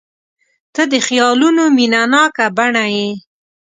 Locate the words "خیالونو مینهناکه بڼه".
1.07-2.85